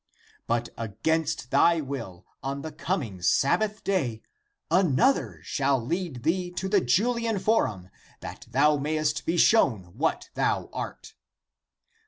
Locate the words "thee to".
6.23-6.67